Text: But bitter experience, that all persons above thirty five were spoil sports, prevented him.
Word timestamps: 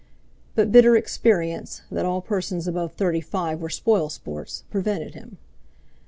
But 0.55 0.71
bitter 0.71 0.95
experience, 0.95 1.83
that 1.91 2.07
all 2.07 2.21
persons 2.23 2.67
above 2.67 2.93
thirty 2.93 3.21
five 3.21 3.61
were 3.61 3.69
spoil 3.69 4.09
sports, 4.09 4.63
prevented 4.71 5.13
him. 5.13 5.37